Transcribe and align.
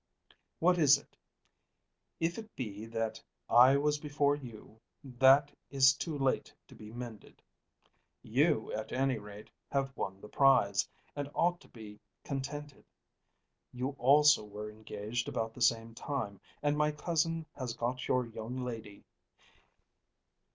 What 0.57 0.79
is 0.79 0.97
it? 0.97 1.15
If 2.19 2.39
it 2.39 2.55
be 2.55 2.87
that 2.87 3.21
I 3.47 3.77
was 3.77 3.99
before 3.99 4.35
you, 4.35 4.79
that 5.03 5.51
is 5.69 5.93
too 5.93 6.17
late 6.17 6.51
to 6.69 6.73
be 6.75 6.91
mended. 6.91 7.39
You, 8.23 8.73
at 8.73 8.91
any 8.91 9.19
rate, 9.19 9.51
have 9.71 9.95
won 9.95 10.19
the 10.19 10.27
prize, 10.27 10.89
and 11.15 11.29
ought 11.35 11.59
to 11.61 11.67
be 11.67 11.99
contented. 12.23 12.83
You 13.71 13.89
also 13.99 14.43
were 14.43 14.71
engaged 14.71 15.27
about 15.29 15.53
the 15.53 15.61
same 15.61 15.93
time, 15.93 16.41
and 16.63 16.75
my 16.75 16.91
cousin 16.91 17.45
has 17.53 17.75
got 17.75 18.07
your 18.07 18.25
young 18.25 18.57
lady. 18.63 19.03